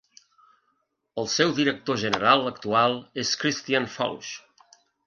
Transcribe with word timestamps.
El 1.23 1.29
seu 1.35 1.53
director 1.61 2.01
general 2.07 2.51
actual 2.55 2.99
és 3.27 3.39
Christian 3.45 3.91
Fausch. 3.99 4.39